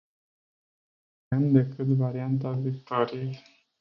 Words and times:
Nu 1.27 1.35
avem 1.37 1.51
decât 1.51 1.87
varianta 1.87 2.49
victoriei. 2.51 3.41